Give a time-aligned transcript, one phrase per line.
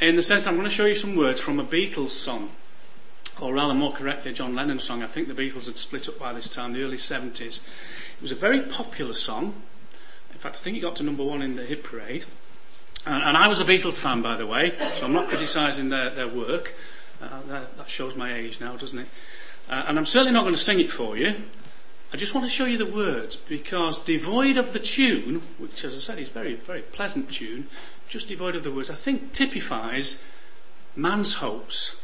[0.00, 2.52] in the sense I'm going to show you some words from a Beatles song
[3.40, 5.02] or rather more correctly, a John Lennon song.
[5.02, 7.58] I think the Beatles had split up by this time, the early 70s.
[7.58, 9.62] It was a very popular song.
[10.32, 12.24] In fact, I think it got to number one in the hit parade.
[13.04, 16.10] And, and I was a Beatles fan, by the way, so I'm not criticising their,
[16.10, 16.74] their work.
[17.20, 19.08] Uh, that, that, shows my age now, doesn't it?
[19.68, 21.34] Uh, and I'm certainly not going to sing it for you.
[22.12, 25.94] I just want to show you the words because devoid of the tune, which, as
[25.94, 27.68] I said, is very, very pleasant tune,
[28.08, 30.22] just devoid of the words, I think typifies
[30.94, 31.95] man's hopes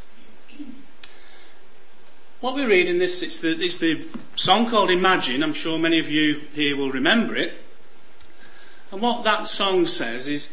[2.42, 5.44] what we read in this, it's the, it's the song called Imagine.
[5.44, 7.54] I'm sure many of you here will remember it.
[8.90, 10.50] And what that song says is,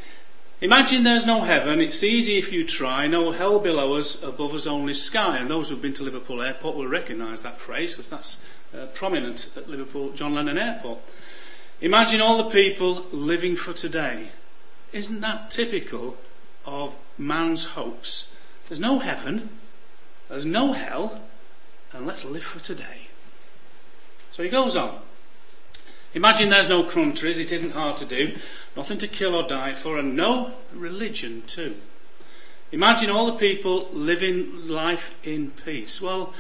[0.62, 4.68] Imagine there's no heaven, it's easy if you try, no hell below us, above us
[4.68, 5.38] only sky.
[5.38, 8.38] And those who've been to Liverpool Airport will recognise that phrase because that's
[8.78, 11.00] uh, prominent at Liverpool John Lennon Airport.
[11.82, 14.28] Imagine all the people living for today.
[14.92, 16.18] Isn't that typical
[16.66, 18.32] of man's hopes?
[18.68, 19.50] There's no heaven,
[20.28, 21.22] there's no hell,
[21.94, 23.08] and let's live for today.
[24.32, 25.00] So he goes on.
[26.14, 28.36] Imagine there's no countries, it isn't hard to do,
[28.76, 31.76] nothing to kill or die for, and no religion too.
[32.72, 36.02] Imagine all the people living life in peace.
[36.02, 36.34] Well,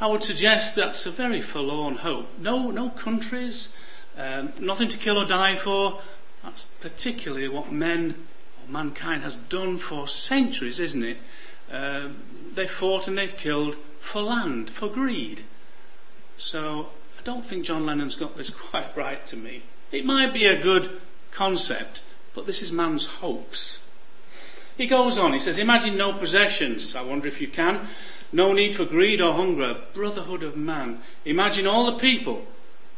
[0.00, 2.28] I would suggest that's a very forlorn hope.
[2.38, 3.74] No, no countries,
[4.16, 6.00] um, nothing to kill or die for.
[6.42, 8.26] That's particularly what men
[8.62, 11.18] or mankind has done for centuries, isn't it?
[11.70, 12.08] Uh,
[12.54, 15.44] they fought and they've killed for land, for greed.
[16.36, 19.62] So I don't think John Lennon's got this quite right to me.
[19.90, 21.00] It might be a good
[21.30, 22.02] concept,
[22.34, 23.86] but this is man's hopes.
[24.76, 26.96] He goes on, he says, Imagine no possessions.
[26.96, 27.88] I wonder if you can.
[28.32, 31.00] No need for greed or hunger, brotherhood of man.
[31.24, 32.46] Imagine all the people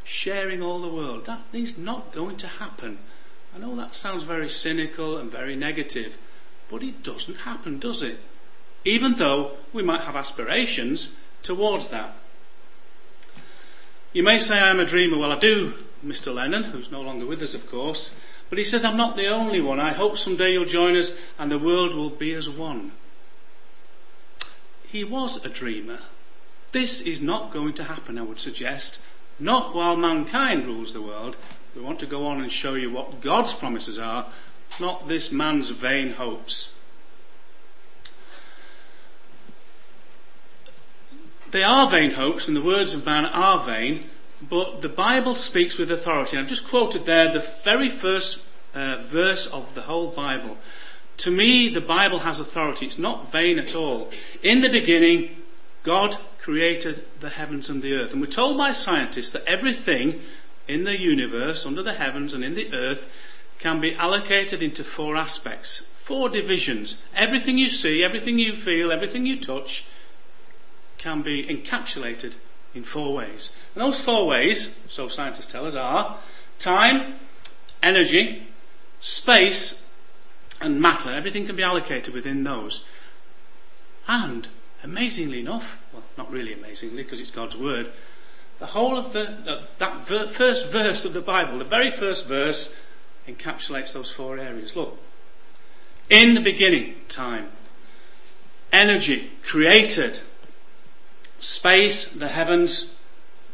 [0.05, 1.27] sharing all the world.
[1.27, 2.99] That is not going to happen.
[3.55, 6.17] I know that sounds very cynical and very negative,
[6.71, 8.21] but it doesn't happen, does it?
[8.85, 12.15] Even though we might have aspirations towards that.
[14.13, 15.19] You may say I am a dreamer.
[15.19, 15.75] Well, I do,
[16.05, 16.33] Mr.
[16.33, 18.13] Lennon, who's no longer with us, of course.
[18.51, 19.81] But he says, I'm not the only one.
[19.81, 22.93] I hope someday you'll join us and the world will be as one.
[24.87, 26.01] He was a dreamer.
[26.71, 29.01] This is not going to happen, I would suggest.
[29.41, 31.37] Not while mankind rules the world.
[31.75, 34.27] We want to go on and show you what God's promises are,
[34.79, 36.74] not this man's vain hopes.
[41.55, 44.11] They are vain hopes, and the words of man are vain,
[44.43, 46.37] but the Bible speaks with authority.
[46.37, 48.43] I've just quoted there the very first
[48.75, 50.59] uh, verse of the whole Bible.
[51.19, 52.87] To me, the Bible has authority.
[52.87, 54.11] It's not vain at all.
[54.43, 55.31] In the beginning,
[55.85, 58.11] God created the heavens and the earth.
[58.11, 60.23] And we're told by scientists that everything
[60.67, 63.07] in the universe, under the heavens and in the earth,
[63.61, 66.97] can be allocated into four aspects, four divisions.
[67.15, 69.85] Everything you see, everything you feel, everything you touch
[70.99, 72.35] can be encapsulated
[72.75, 73.51] in four ways.
[73.75, 76.19] And those four ways, so scientists tell us, are
[76.59, 77.15] time,
[77.83, 78.47] energy,
[79.01, 79.83] space,
[80.61, 81.11] and matter.
[81.11, 82.85] Everything can be allocated within those.
[84.09, 84.49] And,
[84.83, 87.91] amazingly enough, well, not really amazingly because it's God's word,
[88.59, 92.27] the whole of the, uh, that ver- first verse of the Bible, the very first
[92.27, 92.75] verse,
[93.29, 94.77] encapsulates those four areas.
[94.77, 94.99] Look.
[96.11, 97.49] In the beginning, time.
[98.73, 100.21] Energy, created
[101.39, 102.95] space, the heavens,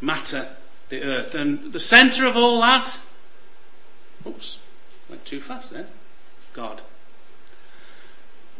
[0.00, 0.48] matter,
[0.88, 1.34] the earth.
[1.34, 2.98] And the centre of all that,
[4.26, 4.58] oops,
[5.08, 5.86] went too fast there,
[6.52, 6.82] God.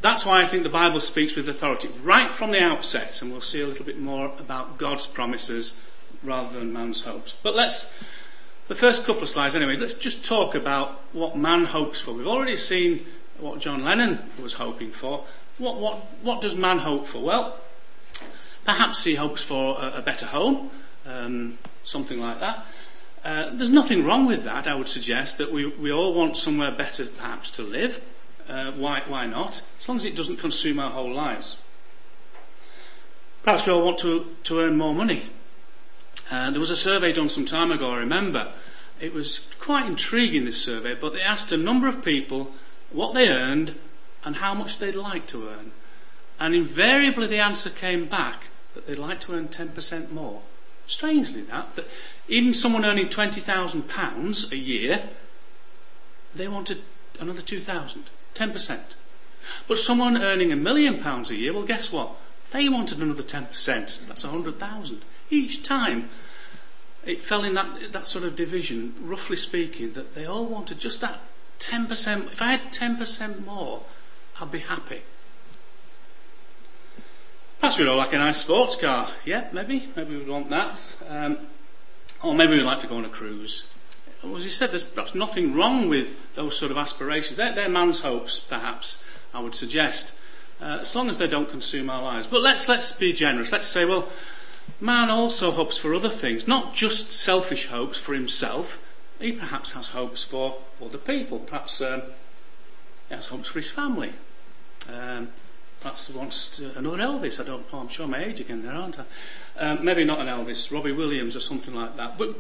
[0.01, 3.43] That's why I think the Bible speaks with authority right from the outset, and we'll
[3.43, 5.79] see a little bit more about God's promises
[6.23, 7.37] rather than man's hopes.
[7.43, 7.93] But let's,
[8.69, 12.13] the first couple of slides anyway, let's just talk about what man hopes for.
[12.13, 13.05] We've already seen
[13.39, 15.25] what John Lennon was hoping for.
[15.59, 17.21] What, what, what does man hope for?
[17.21, 17.59] Well,
[18.65, 20.71] Perhaps he hopes for a, a better home,
[21.07, 22.67] um, something like that.
[23.25, 26.71] Uh, there's nothing wrong with that, I would suggest, that we, we all want somewhere
[26.71, 28.01] better perhaps to live.
[28.49, 29.63] Uh, why, why not?
[29.79, 31.59] As long as it doesn't consume our whole lives.
[33.43, 35.25] Perhaps we all want to, to earn more money.
[36.31, 38.53] Uh, there was a survey done some time ago, I remember.
[39.01, 42.53] It was quite intriguing, this survey, but they asked a number of people
[42.91, 43.75] what they earned
[44.25, 45.73] and how much they'd like to earn.
[46.41, 50.41] And invariably the answer came back that they'd like to earn 10% more.
[50.87, 51.87] Strangely, that, that
[52.27, 55.03] even someone earning £20,000 a year,
[56.35, 56.83] they wanted
[57.21, 58.05] another 2,000,
[58.35, 58.81] 10%.
[59.69, 62.17] But someone earning a million pounds a year, well, guess what?
[62.51, 64.07] They wanted another 10%.
[64.07, 65.03] That's 100,000.
[65.29, 66.11] Each time
[67.05, 71.01] it fell in that, that sort of division, roughly speaking, that they all wanted just
[71.01, 71.21] that
[71.59, 72.33] 10%.
[72.33, 73.83] If I had 10% more,
[74.41, 75.03] I'd be happy.
[77.61, 79.11] Perhaps we'd all like a nice sports car.
[79.25, 79.89] Yeah, maybe.
[79.95, 80.97] Maybe we'd want that.
[81.09, 81.39] Um,
[82.23, 83.69] or maybe we'd like to go on a cruise.
[84.25, 87.37] As you said, there's perhaps nothing wrong with those sort of aspirations.
[87.37, 89.03] They're, they're man's hopes, perhaps,
[89.35, 90.15] I would suggest,
[90.61, 92.27] uh, as long as they don't consume our lives.
[92.27, 93.53] But let's, let's be generous.
[93.53, 94.09] Let's say, well,
[94.81, 98.79] Man also hopes for other things, not just selfish hopes for himself.
[99.19, 101.41] He perhaps has hopes for other people.
[101.41, 102.03] Perhaps um,
[103.09, 104.13] he has hopes for his family.
[104.89, 105.29] Um,
[106.07, 107.41] perhaps wants to, another Elvis.
[107.41, 107.65] I don't.
[107.73, 109.05] I'm sure my age again there, aren't I?
[109.59, 112.17] Um, maybe not an Elvis, Robbie Williams or something like that.
[112.17, 112.37] But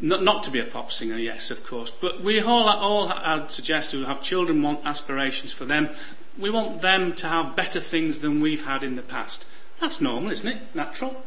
[0.00, 1.90] not, not to be a pop singer, yes, of course.
[1.90, 5.88] But we all, all I'd suggest who have children want aspirations for them.
[6.38, 9.46] We want them to have better things than we've had in the past.
[9.80, 10.74] That's normal, isn't it?
[10.74, 11.22] Natural.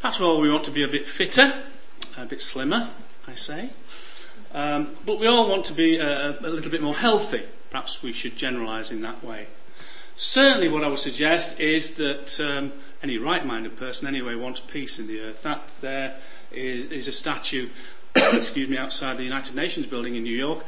[0.00, 1.54] Perhaps all we want to be a bit fitter,
[2.18, 2.90] a bit slimmer,
[3.28, 3.70] I say.
[4.52, 7.44] Um, but we all want to be a, a, little bit more healthy.
[7.70, 9.46] Perhaps we should generalise in that way.
[10.22, 12.72] Certainly, what I would suggest is that um,
[13.02, 15.42] any right minded person, anyway, wants peace in the earth.
[15.42, 16.16] That there
[16.52, 17.70] is, is a statue,
[18.14, 20.64] excuse me, outside the United Nations building in New York,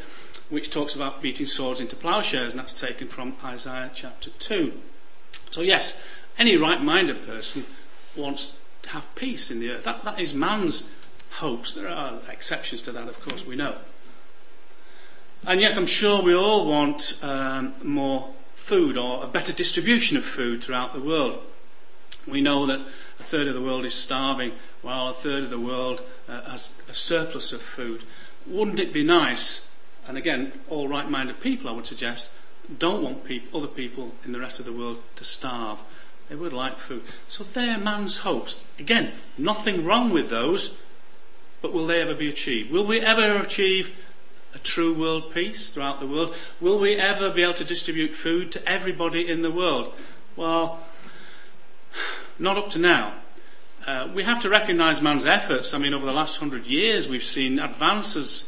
[0.49, 4.73] which talks about beating swords into ploughshares, and that's taken from Isaiah chapter 2.
[5.53, 6.03] So, yes,
[6.37, 7.65] any right minded person
[8.17, 9.85] wants to have peace in the earth.
[9.85, 10.83] That, that is man's
[11.31, 11.75] hopes.
[11.75, 13.77] There are exceptions to that, of course, we know.
[15.47, 18.34] And yes, I'm sure we all want um, more
[18.65, 21.39] food or a better distribution of food throughout the world.
[22.27, 22.81] We know that
[23.21, 26.73] a third of the world is starving, while a third of the world uh, has
[26.89, 28.05] a surplus of food.
[28.47, 29.69] Wouldn't it be nice?
[30.07, 32.31] And again, all right minded people, I would suggest,
[32.79, 35.79] don't want other people in the rest of the world to starve.
[36.31, 37.03] They would like food.
[37.29, 38.57] So they're man's hopes.
[38.79, 40.75] Again, nothing wrong with those,
[41.61, 42.71] but will they ever be achieved?
[42.71, 43.95] Will we ever achieve
[44.55, 46.35] a true world peace throughout the world?
[46.61, 49.93] Will we ever be able to distribute food to everybody in the world?
[50.37, 50.81] Well,
[52.39, 53.15] not up to now.
[53.87, 55.75] Uh, we have to recognise man's efforts.
[55.75, 58.45] I mean, over the last hundred years, we've seen advances,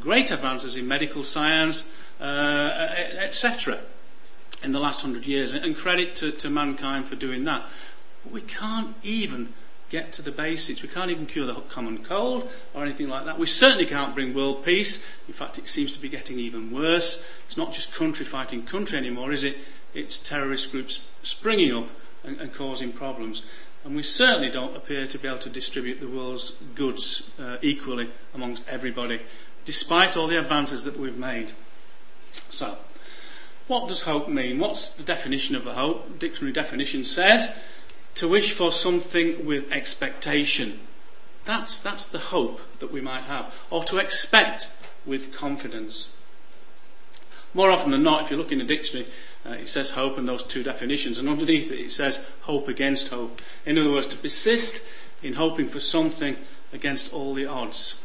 [0.00, 1.90] great advances in medical science,
[2.20, 3.80] uh, etc
[4.62, 7.64] in the last hundred years, and credit to, to mankind for doing that.
[8.22, 9.54] But we can't even
[9.90, 10.82] get to the basics.
[10.82, 13.38] We can't even cure the common cold or anything like that.
[13.38, 15.04] We certainly can't bring world peace.
[15.26, 17.22] In fact, it seems to be getting even worse.
[17.46, 19.58] It's not just country fighting country anymore, is it?
[19.92, 21.88] It's terrorist groups springing up
[22.22, 23.42] and, and causing problems.
[23.84, 28.10] And we certainly don't appear to be able to distribute the world's goods uh, equally
[28.32, 29.20] amongst everybody,
[29.64, 31.52] despite all the advances that we've made.
[32.48, 32.76] So,
[33.66, 34.58] what does hope mean?
[34.58, 36.18] What's the definition of a hope?
[36.18, 37.50] Dictionary definition says
[38.16, 40.80] to wish for something with expectation.
[41.44, 43.52] That's, that's the hope that we might have.
[43.70, 44.68] Or to expect
[45.06, 46.12] with confidence.
[47.54, 49.08] More often than not, if you look in the dictionary,
[49.44, 53.08] uh, it says hope and those two definitions, and underneath it it says hope against
[53.08, 53.40] hope.
[53.64, 54.84] In other words, to persist
[55.22, 56.36] in hoping for something
[56.72, 58.00] against all the odds.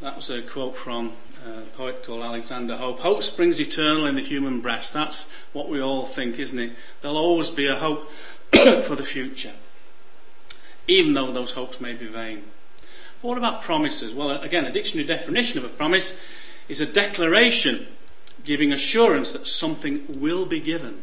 [0.00, 1.12] That was a quote from
[1.46, 3.00] a poet called Alexander Pope.
[3.00, 4.94] Hope springs eternal in the human breast.
[4.94, 6.72] That's what we all think, isn't it?
[7.00, 8.10] There'll always be a hope
[8.52, 9.52] for the future,
[10.86, 12.44] even though those hopes may be vain.
[13.20, 14.14] But what about promises?
[14.14, 16.18] Well, again, a dictionary definition of a promise
[16.68, 17.88] is a declaration
[18.44, 21.02] giving assurance that something will be given.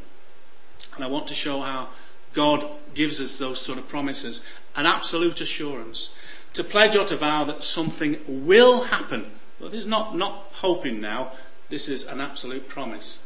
[0.96, 1.89] And I want to show how
[2.34, 4.41] God gives us those sort of promises
[4.75, 6.12] an absolute assurance.
[6.53, 11.01] To pledge or to vow that something will happen but this is not, not hoping
[11.01, 11.31] now,
[11.69, 13.19] this is an absolute promise.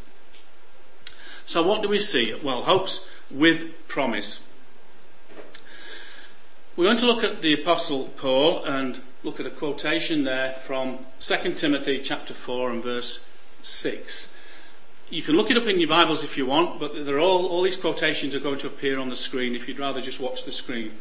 [1.46, 2.34] So, what do we see?
[2.34, 4.42] Well, hopes with promise.
[6.76, 11.00] We're going to look at the Apostle Paul and look at a quotation there from
[11.20, 13.26] 2 Timothy chapter 4 and verse
[13.62, 14.34] 6.
[15.10, 17.62] You can look it up in your Bibles if you want, but they're all, all
[17.62, 20.52] these quotations are going to appear on the screen if you'd rather just watch the
[20.52, 20.94] screen.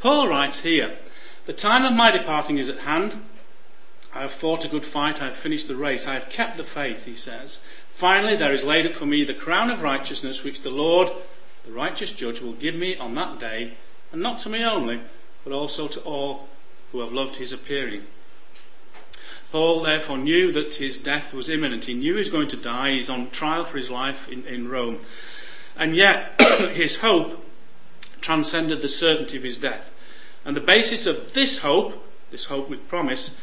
[0.00, 0.96] Paul writes here,
[1.46, 3.16] The time of my departing is at hand.
[4.14, 6.64] I have fought a good fight, I have finished the race, I have kept the
[6.64, 7.58] faith, he says.
[7.94, 11.10] Finally, there is laid up for me the crown of righteousness, which the Lord,
[11.66, 13.74] the righteous judge, will give me on that day,
[14.12, 15.00] and not to me only,
[15.42, 16.48] but also to all
[16.92, 18.06] who have loved his appearing.
[19.50, 21.84] Paul therefore knew that his death was imminent.
[21.84, 22.92] He knew he was going to die.
[22.92, 25.00] He's on trial for his life in, in Rome.
[25.76, 26.40] And yet,
[26.72, 27.44] his hope
[28.20, 29.92] transcended the certainty of his death.
[30.44, 33.36] And the basis of this hope, this hope with promise,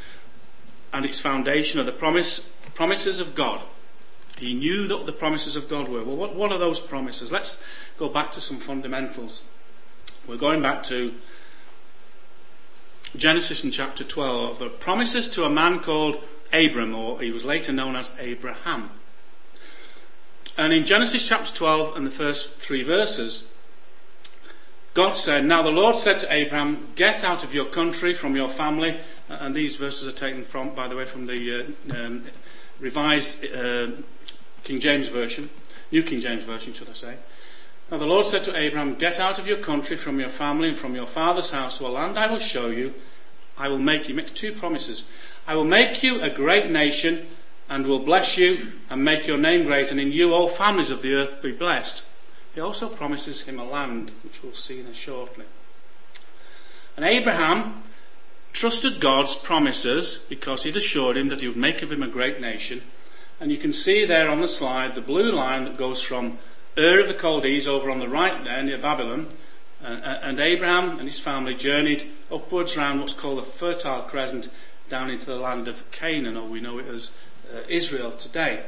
[0.93, 2.39] and its foundation are the promise,
[2.73, 3.61] promises of God.
[4.37, 6.03] He knew that the promises of God were.
[6.03, 7.31] Well, what, what are those promises?
[7.31, 7.59] Let's
[7.97, 9.43] go back to some fundamentals.
[10.27, 11.13] We're going back to
[13.15, 14.59] Genesis in chapter 12.
[14.59, 18.89] The promises to a man called Abram, or he was later known as Abraham.
[20.57, 23.47] And in Genesis chapter 12 and the first three verses,
[24.93, 28.49] God said, Now the Lord said to Abraham, Get out of your country, from your
[28.49, 28.99] family.
[29.31, 32.25] Uh, and these verses are taken from, by the way, from the uh, um,
[32.79, 33.87] revised uh,
[34.63, 35.49] King James Version,
[35.91, 37.15] New King James Version, should I say.
[37.89, 40.77] Now the Lord said to Abraham, Get out of your country, from your family, and
[40.77, 42.93] from your father's house to a land I will show you.
[43.57, 45.05] I will make you, makes two promises.
[45.47, 47.27] I will make you a great nation,
[47.69, 51.01] and will bless you, and make your name great, and in you all families of
[51.01, 52.03] the earth be blessed.
[52.53, 55.45] He also promises him a land, which we'll see in a shortly.
[56.97, 57.83] And Abraham
[58.53, 62.39] trusted God's promises because he'd assured him that he would make of him a great
[62.39, 62.81] nation.
[63.39, 66.37] And you can see there on the slide the blue line that goes from
[66.77, 69.27] Ur of the Chaldees over on the right there near Babylon.
[69.83, 74.49] Uh, uh and Abraham and his family journeyed upwards round what's called the Fertile Crescent
[74.89, 77.11] down into the land of Canaan, or we know it as
[77.51, 78.63] uh, Israel today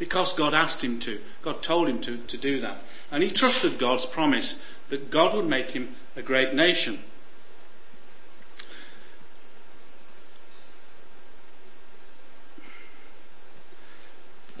[0.00, 1.20] because God asked him to.
[1.42, 2.78] God told him to, to do that.
[3.12, 7.00] And he trusted God's promise that God would make him a great nation.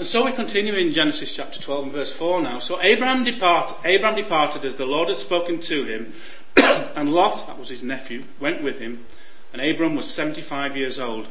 [0.00, 2.58] And so we continue in Genesis chapter 12 and verse 4 now.
[2.58, 6.14] So Abraham, depart, Abraham departed as the Lord had spoken to him,
[6.96, 9.04] and Lot, that was his nephew, went with him,
[9.52, 11.28] and Abram was 75 years old.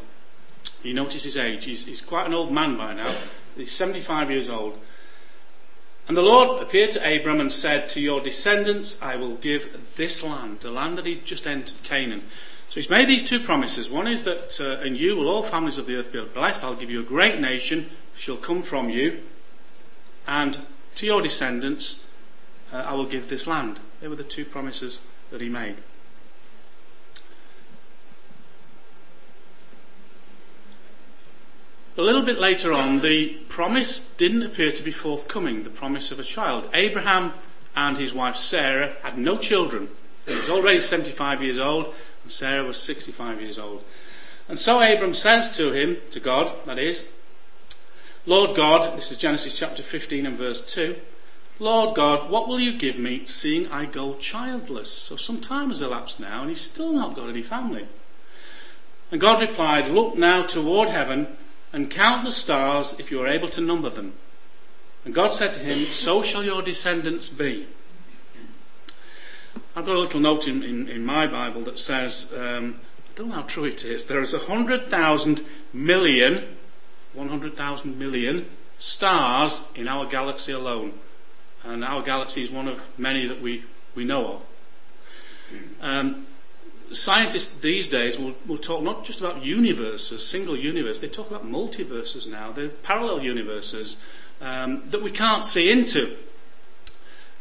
[0.84, 1.66] You notice his age.
[1.66, 3.12] He's, he's quite an old man by now.
[3.58, 4.78] He's 75 years old.
[6.08, 10.24] And the Lord appeared to Abram and said, To your descendants I will give this
[10.24, 12.22] land, the land that he just entered, Canaan.
[12.70, 13.90] So he's made these two promises.
[13.90, 16.64] One is that uh, in you will all families of the earth be blessed.
[16.64, 19.22] I'll give you a great nation, shall come from you.
[20.28, 20.62] And
[20.96, 22.00] to your descendants
[22.72, 23.80] uh, I will give this land.
[24.02, 25.00] They were the two promises
[25.32, 25.78] that he made.
[31.98, 36.20] A little bit later on, the promise didn't appear to be forthcoming, the promise of
[36.20, 36.70] a child.
[36.74, 37.34] Abraham
[37.76, 39.90] and his wife Sarah had no children.
[40.26, 41.94] He's already 75 years old,
[42.30, 43.84] and Sarah was 65 years old.
[44.48, 47.06] And so Abram says to him, to God, that is,
[48.28, 50.96] Lord God, this is Genesis chapter 15 and verse 2,
[51.58, 54.92] Lord God, what will you give me, seeing I go childless?
[54.92, 57.88] So some time has elapsed now, and he's still not got any family.
[59.12, 61.36] And God replied, Look now toward heaven
[61.74, 64.14] and count the stars if you are able to number them.
[65.04, 67.66] And God said to him, So shall your descendants be.
[69.80, 73.30] I've got a little note in, in, in my Bible that says, um, I don't
[73.30, 76.58] know how true it is, there is a hundred thousand million,
[77.14, 81.00] one hundred thousand million stars in our galaxy alone.
[81.64, 83.64] And our galaxy is one of many that we,
[83.96, 84.42] we know of.
[85.80, 86.28] Um,
[86.92, 91.50] scientists these days will, will talk not just about universes, single universe, they talk about
[91.50, 93.96] multiverses now, they're parallel universes
[94.42, 96.18] um, that we can't see into.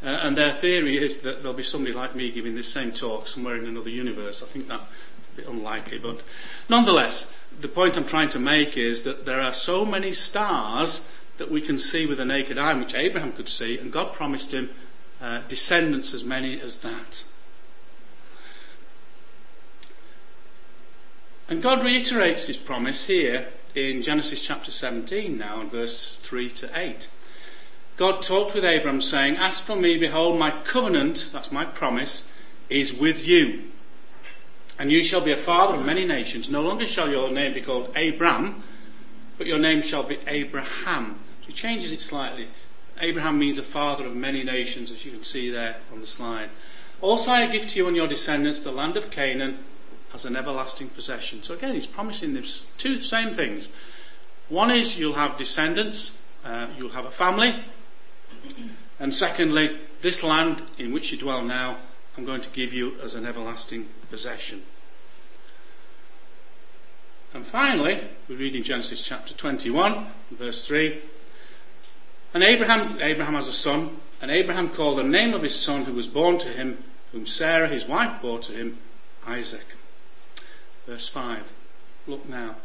[0.02, 3.26] Uh, and their theory is that there'll be somebody like me giving this same talk
[3.26, 4.42] somewhere in another universe.
[4.42, 6.20] I think that's a bit unlikely, but
[6.68, 11.04] nonetheless, the point I'm trying to make is that there are so many stars
[11.38, 14.52] that we can see with the naked eye, which Abraham could see, and God promised
[14.52, 14.70] him
[15.20, 17.24] uh, descendants as many as that.
[21.48, 26.70] And God reiterates his promise here in Genesis chapter 17 now in verse 3 to
[26.78, 27.08] 8.
[27.98, 32.28] God talked with Abram saying, As for me, behold, my covenant, that's my promise,
[32.70, 33.64] is with you.
[34.78, 36.48] And you shall be a father of many nations.
[36.48, 38.62] No longer shall your name be called Abram,
[39.36, 41.18] but your name shall be Abraham.
[41.40, 42.46] So he changes it slightly.
[43.00, 46.50] Abraham means a father of many nations, as you can see there on the slide.
[47.00, 49.58] Also I give to you and your descendants the land of Canaan
[50.14, 51.42] as an everlasting possession.
[51.42, 52.44] So again, he's promising them
[52.76, 53.70] two same things.
[54.48, 56.12] One is you'll have descendants,
[56.44, 57.64] uh, you'll have a family,
[59.00, 61.78] and secondly, this land in which you dwell now,
[62.16, 64.62] I'm going to give you as an everlasting possession.
[67.34, 71.00] And finally, we read in Genesis chapter 21, verse 3.
[72.34, 75.92] And Abraham, Abraham has a son, and Abraham called the name of his son who
[75.92, 78.78] was born to him, whom Sarah his wife bore to him,
[79.26, 79.76] Isaac.
[80.86, 81.42] Verse 5.
[82.06, 82.56] Look now.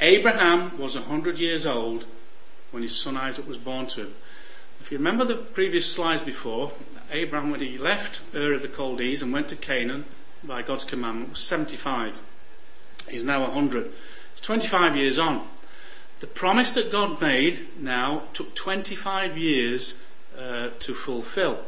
[0.00, 2.06] Abraham was a hundred years old
[2.70, 4.14] when his son Isaac was born to him.
[4.80, 6.72] If you remember the previous slides before,
[7.12, 10.04] Abraham, when he left Ur of the Chaldees and went to Canaan
[10.42, 12.16] by God's commandment, was 75.
[13.08, 13.92] He's now 100.
[14.34, 15.46] He's 25 years on.
[16.20, 20.02] The promise that God made now took 25 years
[20.38, 21.60] uh, to fulfill.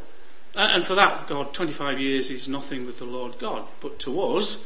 [0.54, 3.66] And for that, God, 25 years is nothing with the Lord God.
[3.80, 4.62] But to us,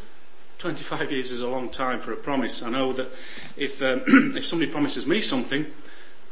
[0.59, 2.63] 25 years is a long time for a promise.
[2.63, 3.11] I know that
[3.57, 4.03] if, um,
[4.37, 5.67] if somebody promises me something,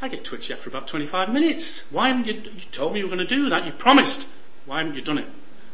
[0.00, 1.90] I get twitchy after about 25 minutes.
[1.90, 3.64] Why haven't you, you told me you were going to do that?
[3.64, 4.26] You promised.
[4.66, 5.28] Why haven't you done it?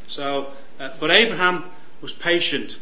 [0.06, 1.64] So, uh, but Abraham
[2.00, 2.78] was patient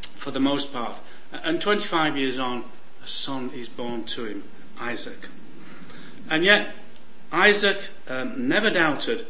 [0.00, 1.00] for the most part.
[1.32, 2.64] And 25 years on,
[3.02, 4.44] a son is born to him,
[4.78, 5.28] Isaac.
[6.28, 6.74] And yet,
[7.32, 9.26] Isaac um, never doubted,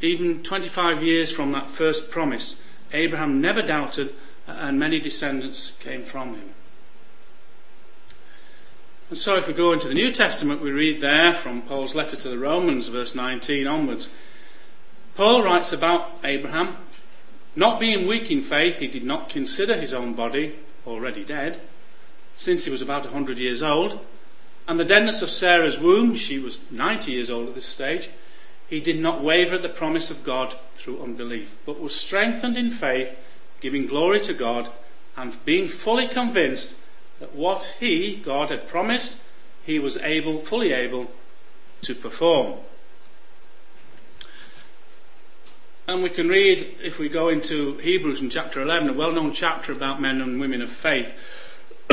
[0.00, 2.56] even 25 years from that first promise,
[2.92, 4.14] Abraham never doubted,
[4.46, 6.54] and many descendants came from him.
[9.08, 12.16] And so, if we go into the New Testament, we read there from Paul's letter
[12.16, 14.10] to the Romans, verse 19 onwards.
[15.16, 16.76] Paul writes about Abraham.
[17.56, 21.58] Not being weak in faith, he did not consider his own body already dead,
[22.36, 23.98] since he was about a 100 years old,
[24.68, 28.10] and the deadness of Sarah's womb, she was 90 years old at this stage,
[28.68, 32.70] he did not waver at the promise of God through unbelief, but was strengthened in
[32.70, 33.16] faith,
[33.60, 34.70] giving glory to God,
[35.16, 36.76] and being fully convinced
[37.20, 39.18] that what he, God, had promised,
[39.64, 41.08] he was able, fully able
[41.82, 42.54] to perform.
[45.86, 49.32] And we can read, if we go into Hebrews in chapter 11, a well known
[49.32, 51.10] chapter about men and women of faith.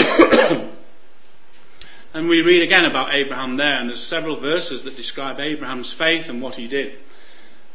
[2.13, 6.27] and we read again about Abraham there, and there's several verses that describe Abraham's faith
[6.27, 6.95] and what he did.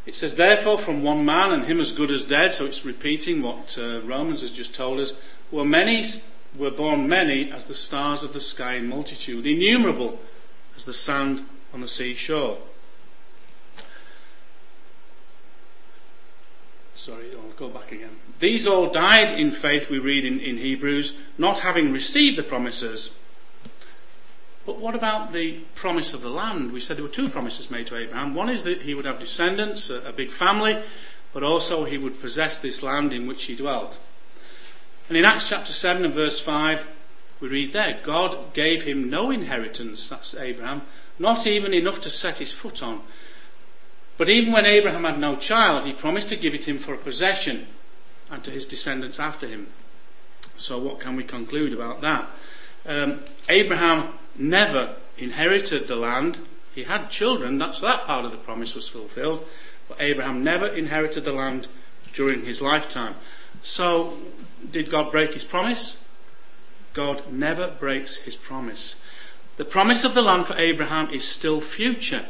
[0.05, 3.41] It says, Therefore, from one man, and him as good as dead, so it's repeating
[3.41, 5.15] what uh, Romans has just told us,
[5.51, 6.05] were many
[6.57, 10.19] were born many as the stars of the sky in multitude, innumerable
[10.77, 12.59] as the sand on the seashore.
[16.95, 18.17] Sorry, I'll go back again.
[18.41, 23.13] These all died in faith, we read in, in Hebrews, not having received the promises.
[24.67, 26.73] But what about the promise of the land?
[26.73, 28.35] We said there were two promises made to Abraham.
[28.35, 30.83] One is that he would have descendants, a, a big family,
[31.33, 33.99] but also he would possess this land in which he dwelt.
[35.11, 36.87] And in Acts chapter 7 and verse 5,
[37.41, 40.83] we read there, God gave him no inheritance, that's Abraham,
[41.19, 43.01] not even enough to set his foot on.
[44.19, 46.97] But even when Abraham had no child, he promised to give it him for a
[46.97, 47.67] possession
[48.31, 49.67] and to his descendants after him.
[50.57, 52.31] So, what can we conclude about that?
[52.87, 56.39] Um, Abraham never inherited the land.
[56.73, 59.45] He had children, that's that part of the promise was fulfilled.
[59.89, 61.67] But Abraham never inherited the land
[62.13, 63.17] during his lifetime.
[63.61, 64.17] So,
[64.71, 65.97] did God break his promise?
[66.93, 68.97] God never breaks his promise.
[69.57, 72.27] The promise of the land for Abraham is still future.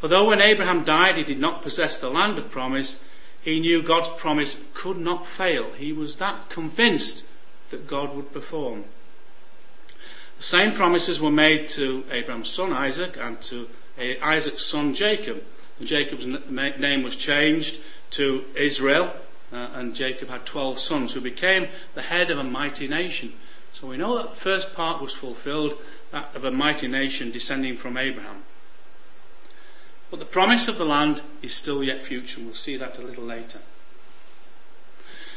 [0.00, 3.00] For though when Abraham died he did not possess the land of promise,
[3.40, 5.72] he knew God's promise could not fail.
[5.72, 7.24] He was that convinced
[7.70, 8.84] that God would perform.
[10.38, 13.68] The same promises were made to Abraham's son Isaac and to
[13.98, 15.42] Isaac's son Jacob.
[15.78, 17.78] And Jacob's name was changed
[18.10, 19.14] to Israel
[19.54, 23.32] uh, and Jacob had 12 sons who became the head of a mighty nation.
[23.72, 25.78] So we know that the first part was fulfilled,
[26.10, 28.42] that of a mighty nation descending from Abraham.
[30.10, 32.40] But the promise of the land is still yet future.
[32.40, 33.60] We'll see that a little later.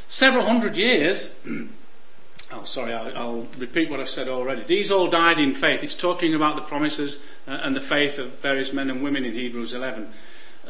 [0.07, 1.35] Several hundred years,
[2.51, 4.63] oh, sorry, I'll, I'll, repeat what I've said already.
[4.63, 5.83] These all died in faith.
[5.83, 9.33] It's talking about the promises uh, and the faith of various men and women in
[9.33, 10.09] Hebrews 11.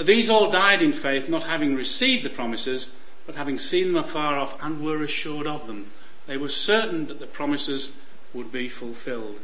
[0.02, 2.90] These all died in faith, not having received the promises,
[3.28, 5.92] but having seen them afar off and were assured of them.
[6.26, 7.92] They were certain that the promises
[8.34, 9.40] would be fulfilled.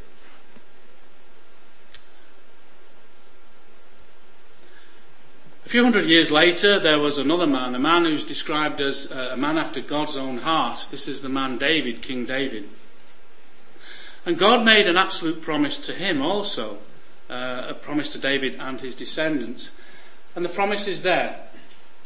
[5.65, 9.31] A few hundred years later, there was another man, a man who's described as uh,
[9.33, 10.87] a man after God's own heart.
[10.89, 12.69] This is the man David, King David.
[14.25, 16.77] And God made an absolute promise to him also,
[17.29, 19.71] uh, a promise to David and his descendants.
[20.35, 21.47] And the promise is there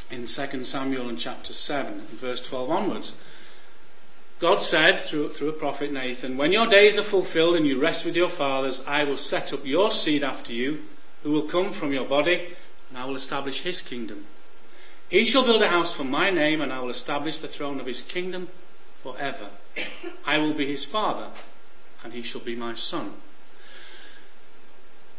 [0.09, 3.13] in 2 Samuel in chapter 7, verse 12 onwards.
[4.39, 8.05] God said through, through a prophet Nathan, When your days are fulfilled and you rest
[8.05, 10.83] with your fathers, I will set up your seed after you,
[11.23, 12.55] who will come from your body,
[12.89, 14.25] and I will establish his kingdom.
[15.09, 17.85] He shall build a house for my name, and I will establish the throne of
[17.85, 18.49] his kingdom
[19.01, 19.49] forever.
[20.25, 21.29] I will be his father,
[22.03, 23.13] and he shall be my son.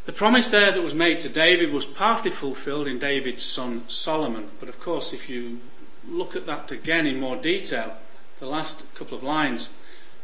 [0.08, 4.48] The promise there that was made to David was partly fulfilled in David's son Solomon.
[4.58, 5.60] But of course, if you
[6.08, 7.94] look at that again in more detail,
[8.40, 9.68] the last couple of lines,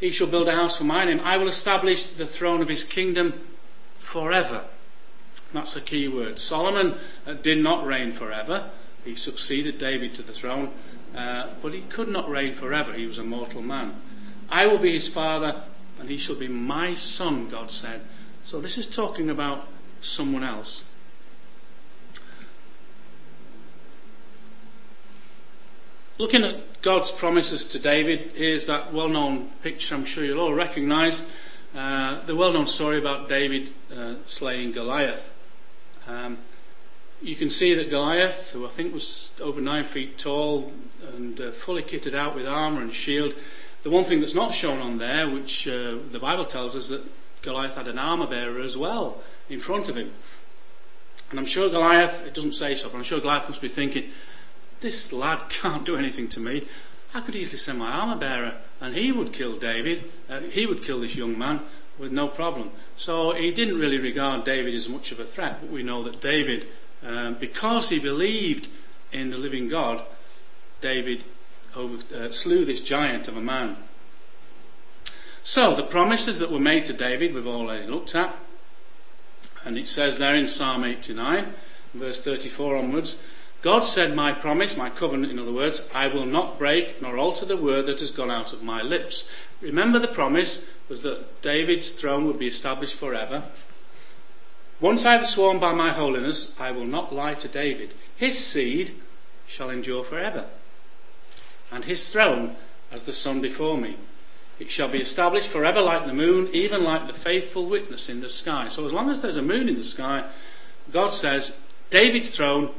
[0.01, 1.21] he shall build a house for my name.
[1.21, 3.35] I will establish the throne of his kingdom
[3.99, 4.65] forever.
[5.53, 6.39] That's a key word.
[6.39, 6.95] Solomon
[7.27, 8.71] uh, did not reign forever.
[9.05, 10.73] He succeeded David to the throne,
[11.15, 12.95] uh, but he could not reign forever.
[12.95, 14.01] He was a mortal man.
[14.49, 15.63] I will be his father,
[16.01, 18.01] and he shall be my son, God said.
[18.47, 19.69] So this is talking about
[20.05, 20.85] someone else.
[26.17, 30.55] Looking at God's promises to David, here's that well known picture I'm sure you'll all
[30.55, 31.27] recognise.
[31.75, 35.29] Uh, the well known story about David uh, slaying Goliath.
[36.07, 36.39] Um,
[37.21, 40.73] you can see that Goliath, who I think was over nine feet tall
[41.17, 43.35] and uh, fully kitted out with armour and shield,
[43.83, 47.03] the one thing that's not shown on there, which uh, the Bible tells us, that
[47.43, 50.13] Goliath had an armour bearer as well in front of him.
[51.31, 54.11] And I'm sure Goliath, it doesn't say so, but I'm sure Goliath must be thinking,
[54.81, 56.67] this lad can't do anything to me.
[57.15, 60.11] I could easily send my armour bearer and he would kill David.
[60.29, 61.61] Uh, he would kill this young man
[61.99, 62.71] with no problem.
[62.97, 66.21] So he didn't really regard David as much of a threat, but we know that
[66.21, 66.67] David,
[67.05, 68.69] um, because he believed
[69.13, 70.03] in the living God,
[70.81, 71.25] David
[71.77, 73.77] over, uh, slew this giant of a man.
[75.43, 78.35] So the promises that were made to David we've already looked at.
[79.65, 81.55] And it says there in Psalm 89,
[81.95, 83.17] verse 34 onwards,
[83.63, 87.47] God said, My promise, my covenant, in other words, I will not break nor alter
[87.47, 89.27] the word that has gone out of my lips.
[89.63, 93.45] Remember, the promise was that David's throne would be established forever.
[94.81, 97.95] Once I have sworn by my holiness, I will not lie to David.
[98.17, 98.95] His seed
[99.47, 100.45] shall endure forever,
[101.71, 102.57] and his throne
[102.93, 103.97] as the sun before me.
[104.59, 108.29] It shall be established forever like the moon, even like the faithful witness in the
[108.29, 108.69] sky.
[108.69, 110.29] So, as long as there's a moon in the sky,
[110.93, 111.53] God says,
[111.91, 112.71] David's throne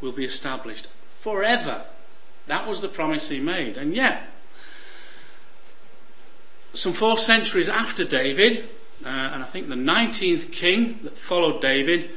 [0.00, 0.86] will be established
[1.20, 1.84] forever.
[2.46, 3.76] That was the promise he made.
[3.76, 4.28] And yet,
[6.74, 8.68] some four centuries after David,
[9.04, 12.10] uh, and I think the 19th king that followed David,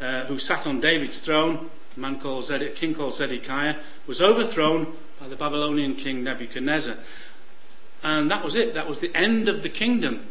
[0.00, 3.76] uh, who sat on David's throne, a man called Zed- king called Zedekiah,
[4.06, 6.96] was overthrown by the Babylonian king Nebuchadnezzar.
[8.06, 8.74] And that was it.
[8.74, 10.28] That was the end of the kingdom,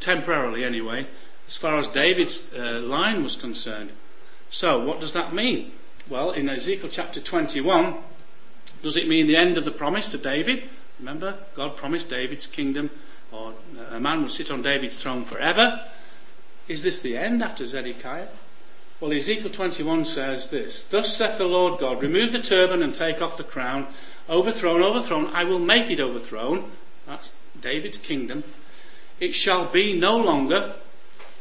[0.00, 1.06] temporarily anyway,
[1.46, 3.92] as far as David's uh, line was concerned.
[4.50, 5.70] So, what does that mean?
[6.08, 7.98] Well, in Ezekiel chapter 21,
[8.82, 10.64] does it mean the end of the promise to David?
[10.98, 12.90] Remember, God promised David's kingdom,
[13.30, 13.54] or
[13.92, 15.84] a man would sit on David's throne forever.
[16.66, 18.26] Is this the end after Zedekiah?
[18.98, 23.22] Well, Ezekiel 21 says this Thus saith the Lord God, remove the turban and take
[23.22, 23.86] off the crown.
[24.28, 26.70] Overthrown, overthrown, I will make it overthrown.
[27.06, 28.44] That's David's kingdom.
[29.20, 30.74] It shall be no longer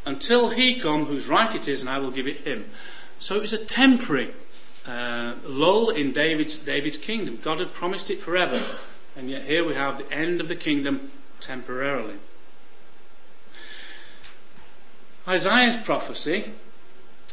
[0.06, 2.66] until he come whose right it is, and I will give it him.
[3.20, 4.34] So it was a temporary
[4.88, 7.40] uh, lull in David's, David's kingdom.
[7.42, 8.62] God had promised it forever,
[9.16, 12.16] and yet here we have the end of the kingdom temporarily.
[15.28, 16.52] Isaiah's prophecy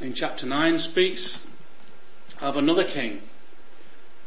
[0.01, 1.47] in chapter 9 speaks
[2.41, 3.23] of another king.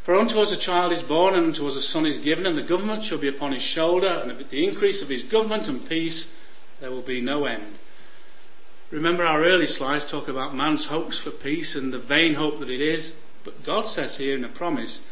[0.04, 2.58] For unto us a child is born, and unto us a son is given, and
[2.58, 5.88] the government shall be upon his shoulder, and of the increase of his government and
[5.88, 6.34] peace
[6.80, 7.78] there will be no end.
[8.90, 12.70] Remember our early slides talk about man's hopes for peace and the vain hope that
[12.70, 13.14] it is.
[13.44, 15.04] But God says here in a promise,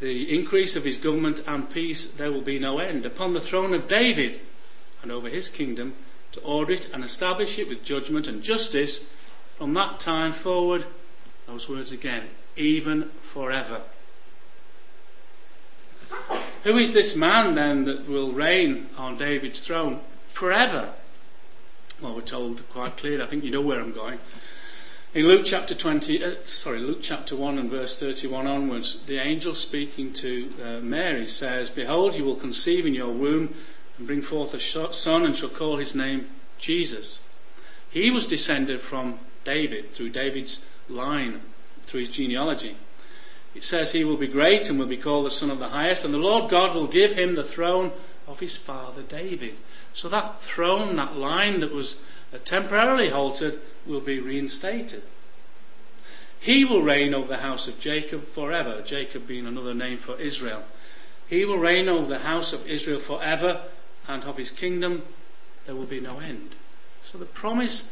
[0.00, 3.06] the increase of his government and peace, there will be no end.
[3.06, 4.40] Upon the throne of David
[5.02, 5.94] and over his kingdom,
[6.32, 9.06] to order it and establish it with judgment and justice
[9.56, 10.84] from that time forward,
[11.46, 13.82] those words again, even forever.
[16.66, 20.94] Who is this man then that will reign on David's throne forever?
[22.00, 23.22] Well, we're told quite clearly.
[23.22, 24.18] I think you know where I'm going.
[25.14, 29.54] In Luke chapter 20, uh, sorry, Luke chapter 1 and verse 31 onwards, the angel
[29.54, 33.54] speaking to uh, Mary says, Behold, you will conceive in your womb
[33.96, 34.58] and bring forth a
[34.92, 37.20] son and shall call his name Jesus.
[37.88, 41.42] He was descended from David, through David's line,
[41.84, 42.76] through his genealogy.
[43.56, 46.04] It says he will be great and will be called the Son of the Highest,
[46.04, 47.90] and the Lord God will give him the throne
[48.26, 49.54] of his father David.
[49.94, 51.96] So that throne, that line that was
[52.44, 55.04] temporarily halted, will be reinstated.
[56.38, 60.64] He will reign over the house of Jacob forever, Jacob being another name for Israel.
[61.26, 63.62] He will reign over the house of Israel forever,
[64.06, 65.02] and of his kingdom
[65.64, 66.56] there will be no end.
[67.02, 67.88] So the promise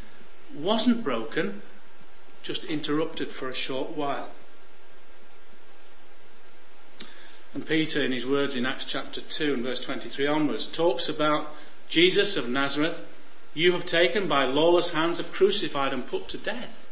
[0.53, 1.63] wasn't broken,
[2.43, 4.29] just interrupted for a short while.
[7.55, 11.55] And Peter, in his words in Acts chapter 2 and verse 23 onwards, talks about
[11.87, 13.01] Jesus of Nazareth,
[13.53, 16.85] you have taken by lawless hands, have crucified and put to death.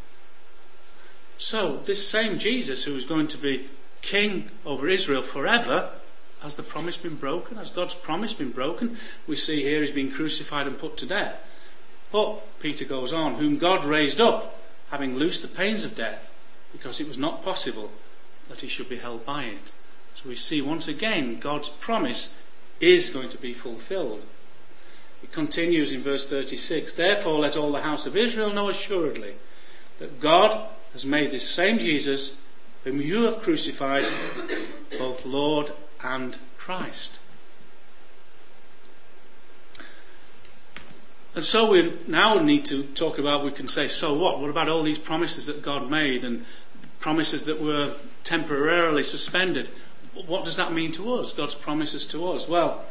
[1.37, 3.67] So, this same Jesus who is going to be
[4.01, 5.89] king over Israel forever,
[6.41, 7.57] has the promise been broken?
[7.57, 8.97] Has God's promise been broken?
[9.27, 11.35] We see here he's been crucified and put to death.
[12.09, 16.31] But, Peter goes on, whom God raised up, having loosed the pains of death,
[16.71, 17.91] because it was not possible
[18.47, 19.71] that he should be held by it.
[20.25, 22.33] We see once again God's promise
[22.79, 24.23] is going to be fulfilled.
[25.21, 29.35] It continues in verse 36 Therefore, let all the house of Israel know assuredly
[29.99, 32.35] that God has made this same Jesus,
[32.83, 34.05] whom you have crucified,
[34.97, 35.71] both Lord
[36.03, 37.19] and Christ.
[41.35, 44.39] And so we now need to talk about, we can say, so what?
[44.39, 46.45] What about all these promises that God made and
[46.99, 49.69] promises that were temporarily suspended?
[50.27, 52.47] What does that mean to us, God's promises to us?
[52.47, 52.83] Well,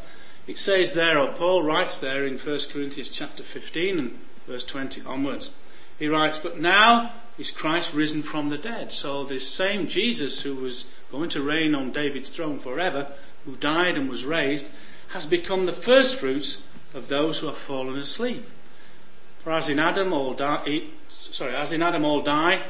[0.46, 5.02] it says there, or Paul writes there in 1 Corinthians chapter 15 and verse 20
[5.02, 5.52] onwards.
[5.98, 8.92] He writes, But now is Christ risen from the dead.
[8.92, 13.12] So this same Jesus who was going to reign on David's throne forever,
[13.44, 14.66] who died and was raised,
[15.10, 16.58] has become the firstfruits
[16.92, 18.48] of those who have fallen asleep.
[19.44, 22.62] For as in Adam all die, sorry, as in Adam all die,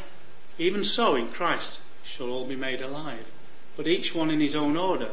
[0.58, 3.26] even so in Christ shall all be made alive.
[3.76, 5.10] But each one in his own order.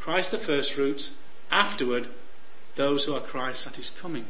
[0.00, 1.14] Christ the first fruits,
[1.50, 2.08] afterward
[2.74, 4.26] those who are Christ at his coming.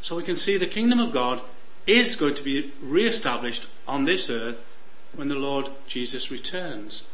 [0.00, 1.42] So we can see the kingdom of God
[1.86, 4.58] is going to be re-established on this earth
[5.14, 7.04] when the Lord Jesus returns.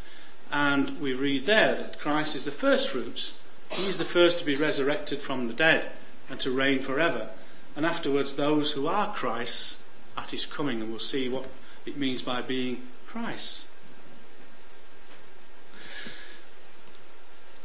[0.50, 3.34] And we read there that Christ is the firstfruits
[3.70, 5.90] He's the first to be resurrected from the dead
[6.28, 7.30] and to reign forever.
[7.76, 9.82] And afterwards, those who are Christ's
[10.16, 11.46] at his coming, and we'll see what
[11.86, 13.66] it means by being Christ.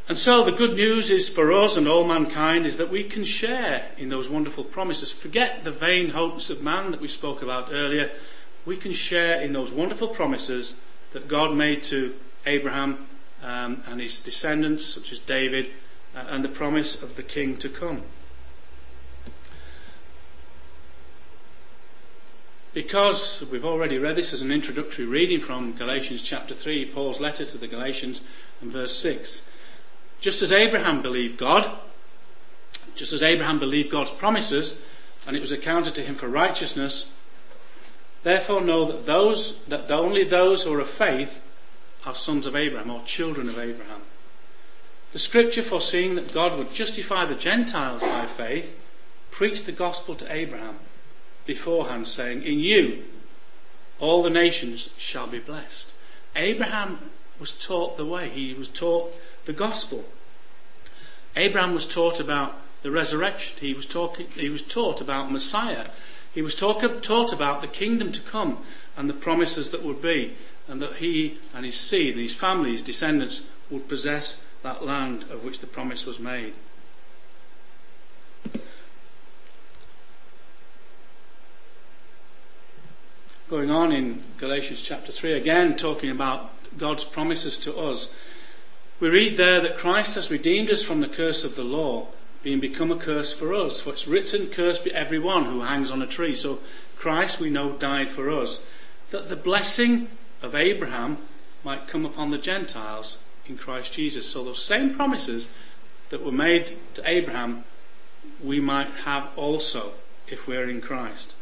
[0.08, 3.24] And so the good news is for us and all mankind is that we can
[3.24, 5.12] share in those wonderful promises.
[5.12, 8.12] Forget the vain hopes of man that we spoke about earlier.
[8.66, 10.76] We can share in those wonderful promises
[11.14, 12.14] that God made to
[12.46, 13.08] Abraham
[13.42, 15.72] um, and his descendants, such as David,
[16.16, 18.04] uh, and the promise of the king to come.
[22.76, 27.46] Because we've already read this as an introductory reading from Galatians chapter 3, Paul's letter
[27.46, 28.22] to the Galatians,
[28.62, 29.44] and verse 6.
[30.26, 31.72] Just as Abraham believed God,
[32.96, 34.76] just as Abraham believed God's promises,
[35.28, 37.12] and it was accounted to him for righteousness,
[38.24, 41.44] therefore know that those that only those who are of faith
[42.08, 44.02] are sons of Abraham or children of Abraham.
[45.14, 48.76] The scripture, foreseeing that God would justify the Gentiles by faith,
[49.30, 50.80] preached the gospel to Abraham
[51.46, 53.04] beforehand, saying, In you
[54.00, 55.94] all the nations shall be blessed.
[56.36, 59.14] Abraham was taught the way, he was taught
[59.46, 60.04] the gospel.
[61.36, 65.88] Abraham was taught about the resurrection, he was, talking, he was taught about Messiah,
[66.34, 68.64] he was talk, taught about the kingdom to come
[68.96, 70.36] and the promises that would be,
[70.68, 75.24] and that he and his seed and his family, his descendants, would possess that land
[75.30, 76.54] of which the promise was made.
[83.50, 88.10] Going on in Galatians chapter 3, again talking about God's promises to us,
[89.00, 92.08] we read there that Christ has redeemed us from the curse of the law,
[92.44, 93.82] being become a curse for us.
[93.82, 96.36] For it's written, Cursed be every one who hangs on a tree.
[96.36, 96.60] So
[96.96, 98.64] Christ, we know, died for us.
[99.10, 100.10] That the blessing
[100.42, 101.18] of Abraham
[101.64, 104.30] might come upon the Gentiles in Christ Jesus.
[104.30, 105.48] So those same promises
[106.10, 107.66] that were made to Abraham,
[108.42, 109.92] we might have also
[110.28, 111.34] if we're in Christ.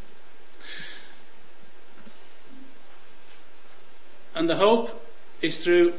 [4.33, 5.05] And the hope
[5.41, 5.93] is through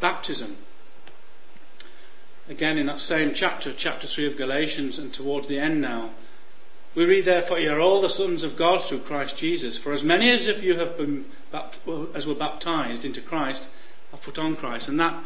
[0.00, 0.56] baptism.
[2.48, 6.10] Again, in that same chapter, chapter 3 of Galatians, and towards the end now,
[6.94, 9.78] we read, Therefore, you are all the sons of God through Christ Jesus.
[9.78, 11.24] For as many as of you have been
[12.14, 13.68] as were baptized into Christ
[14.10, 14.88] have put on Christ.
[14.88, 15.22] And that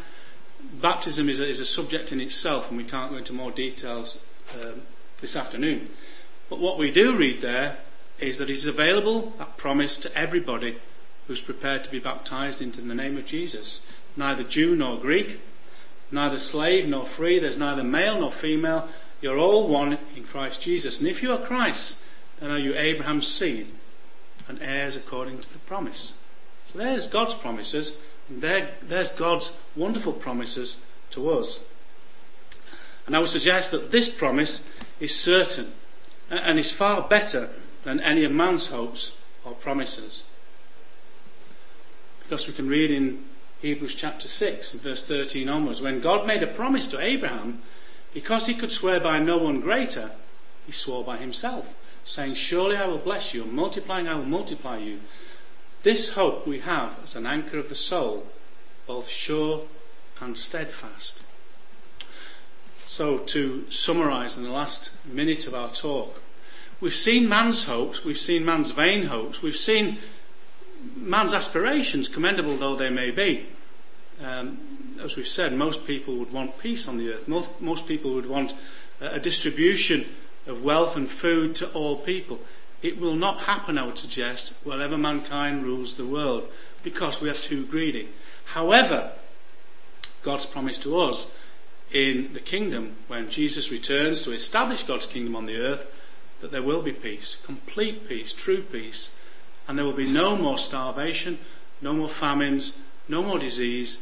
[0.81, 4.21] baptism is a, is a subject in itself, and we can't go into more details
[4.55, 4.81] um,
[5.21, 5.89] this afternoon.
[6.49, 7.77] But what we do read there
[8.19, 10.77] is that it is available, that promise, to everybody
[11.27, 13.81] who's prepared to be baptized into the name of Jesus.
[14.17, 15.39] Neither Jew nor Greek,
[16.11, 18.87] neither slave nor free, there's neither male nor female.
[19.21, 20.99] You're all one in Christ Jesus.
[20.99, 21.99] And if you are Christ,
[22.39, 23.71] then are you Abraham's seed
[24.47, 26.13] and heirs according to the promise.
[26.71, 27.97] So there's God's promises
[28.29, 30.77] there, there's God's wonderful promises
[31.11, 31.63] to us.
[33.07, 34.63] And I would suggest that this promise
[34.99, 35.71] is certain
[36.29, 37.49] and is far better
[37.83, 40.23] than any of man's hopes or promises.
[42.21, 43.25] Because we can read in
[43.61, 47.61] Hebrews chapter 6 and verse 13 onwards, when God made a promise to Abraham,
[48.13, 50.11] because he could swear by no one greater,
[50.65, 51.73] he swore by himself,
[52.05, 55.01] saying, Surely I will bless you, and multiplying I will multiply you.
[55.83, 58.27] This hope we have as an anchor of the soul,
[58.87, 59.63] both sure
[60.21, 61.23] and steadfast.
[62.87, 66.21] So, to summarize in the last minute of our talk,
[66.81, 69.97] We've seen man's hopes, we've seen man's vain hopes, we've seen
[70.99, 73.47] man's aspirations, commendable though they may be.
[74.21, 77.27] Um, as we've said, most people would want peace on the earth.
[77.27, 78.53] Most, most people would want
[78.99, 80.05] a distribution
[80.45, 82.39] of wealth and food to all people.
[82.81, 86.49] It will not happen, I would suggest, wherever mankind rules the world,
[86.83, 88.09] because we are too greedy.
[88.45, 89.11] However,
[90.23, 91.27] God's promise to us
[91.91, 95.85] in the kingdom, when Jesus returns to establish God's kingdom on the earth,
[96.41, 99.09] that there will be peace, complete peace, true peace,
[99.69, 101.37] and there will be no more starvation,
[101.79, 102.73] no more famines,
[103.07, 103.99] no more disease,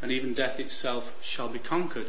[0.00, 2.06] and even death itself shall be conquered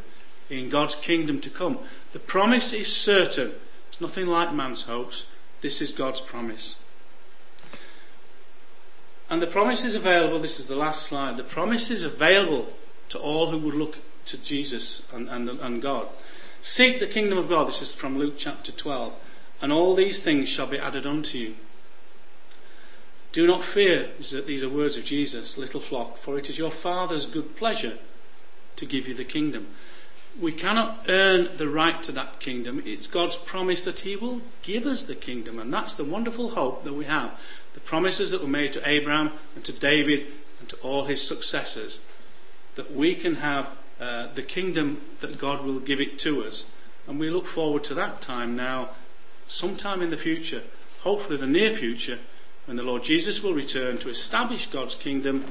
[0.49, 1.79] in God's kingdom to come.
[2.13, 3.51] The promise is certain.
[3.89, 5.25] It's nothing like man's hopes.
[5.59, 6.77] This is God's promise.
[9.29, 11.35] And the promise is available, this is the last slide.
[11.35, 12.71] The promise is available
[13.09, 13.97] to all who would look
[14.27, 16.07] to Jesus and, and, and God.
[16.61, 19.13] Seek the kingdom of God, this is from Luke chapter 12,
[19.61, 21.55] and all these things shall be added unto you.
[23.31, 26.57] Do not fear, is that these are words of Jesus, little flock, for it is
[26.57, 27.97] your Father's good pleasure
[28.75, 29.67] to give you the kingdom.
[30.39, 32.81] We cannot earn the right to that kingdom.
[32.85, 36.83] It's God's promise that He will give us the kingdom, and that's the wonderful hope
[36.83, 37.39] that we have.
[37.73, 40.27] The promises that were made to Abraham and to David
[40.59, 41.99] and to all his successors,
[42.75, 46.65] that we can have uh, the kingdom that God will give it to us.
[47.07, 48.91] And we look forward to that time now,
[49.47, 50.63] sometime in the future,
[51.01, 52.19] hopefully the near future,
[52.71, 55.43] when the Lord Jesus will return to establish God's kingdom,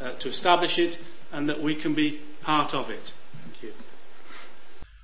[0.00, 0.98] uh, to establish it,
[1.30, 3.12] and that we can be part of it.
[3.42, 3.74] Thank you.